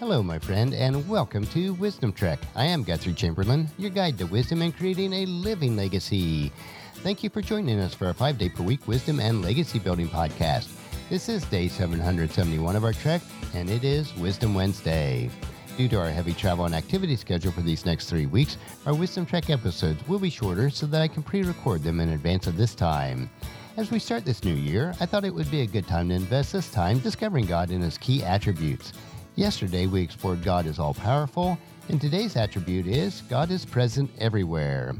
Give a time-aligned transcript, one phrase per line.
[0.00, 2.38] Hello, my friend, and welcome to Wisdom Trek.
[2.54, 6.52] I am Guthrie Chamberlain, your guide to wisdom and creating a living legacy.
[6.98, 10.08] Thank you for joining us for our five day per week wisdom and legacy building
[10.08, 10.68] podcast.
[11.10, 13.22] This is day 771 of our trek,
[13.54, 15.30] and it is Wisdom Wednesday.
[15.76, 18.56] Due to our heavy travel and activity schedule for these next three weeks,
[18.86, 22.10] our Wisdom Trek episodes will be shorter so that I can pre record them in
[22.10, 23.28] advance of this time.
[23.76, 26.14] As we start this new year, I thought it would be a good time to
[26.14, 28.92] invest this time discovering God and His key attributes.
[29.38, 31.56] Yesterday, we explored God is all powerful,
[31.88, 34.96] and today's attribute is God is present everywhere.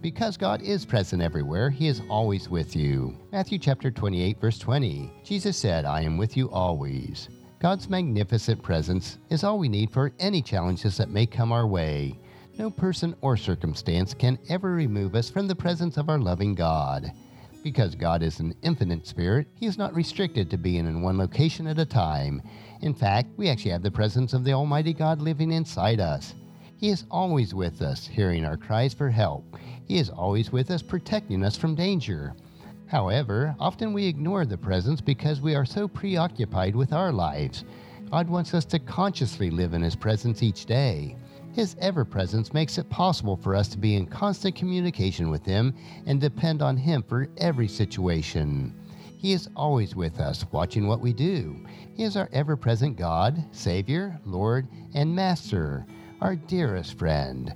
[0.00, 3.14] Because God is present everywhere, He is always with you.
[3.30, 5.12] Matthew chapter 28, verse 20.
[5.22, 7.28] Jesus said, I am with you always.
[7.60, 12.18] God's magnificent presence is all we need for any challenges that may come our way.
[12.56, 17.12] No person or circumstance can ever remove us from the presence of our loving God.
[17.68, 21.66] Because God is an infinite spirit, He is not restricted to being in one location
[21.66, 22.40] at a time.
[22.80, 26.34] In fact, we actually have the presence of the Almighty God living inside us.
[26.78, 29.44] He is always with us, hearing our cries for help.
[29.86, 32.32] He is always with us, protecting us from danger.
[32.86, 37.64] However, often we ignore the presence because we are so preoccupied with our lives.
[38.10, 41.16] God wants us to consciously live in His presence each day.
[41.58, 45.74] His ever presence makes it possible for us to be in constant communication with Him
[46.06, 48.72] and depend on Him for every situation.
[49.16, 51.66] He is always with us, watching what we do.
[51.96, 55.84] He is our ever present God, Savior, Lord, and Master,
[56.20, 57.52] our dearest friend.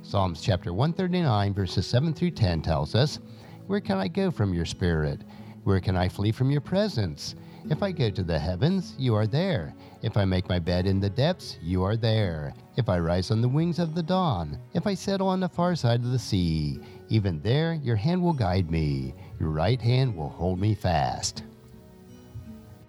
[0.00, 3.18] Psalms chapter 139, verses 7 through 10 tells us,
[3.66, 5.24] Where can I go from your spirit?
[5.64, 7.34] Where can I flee from your presence?
[7.70, 9.72] If I go to the heavens, you are there.
[10.02, 12.54] If I make my bed in the depths, you are there.
[12.76, 15.76] If I rise on the wings of the dawn, if I settle on the far
[15.76, 20.28] side of the sea, even there your hand will guide me, your right hand will
[20.28, 21.44] hold me fast.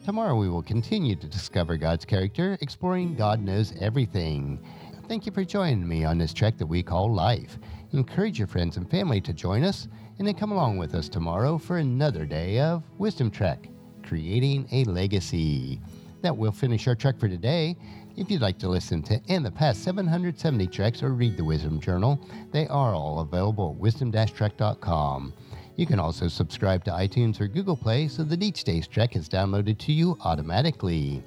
[0.04, 4.60] Tomorrow we will continue to discover God's character, exploring God knows everything.
[5.08, 7.60] Thank you for joining me on this trek that we call life.
[7.92, 11.60] Encourage your friends and family to join us, and then come along with us tomorrow
[11.60, 13.70] for another day of Wisdom Trek
[14.04, 15.80] creating a legacy.
[16.22, 17.76] That will finish our trek for today.
[18.16, 21.80] If you'd like to listen to and the past 770 treks or read the Wisdom
[21.80, 22.20] Journal,
[22.52, 25.34] they are all available at wisdom-trek.com.
[25.76, 29.28] You can also subscribe to iTunes or Google Play so that each day's trek is
[29.28, 31.24] downloaded to you automatically.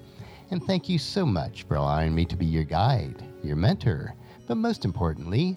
[0.53, 4.15] And thank you so much for allowing me to be your guide, your mentor,
[4.47, 5.57] but most importantly,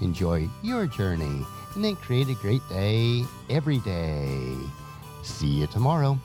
[0.00, 1.44] enjoy your journey
[1.74, 4.56] and then create a great day every day.
[5.22, 6.18] See you tomorrow.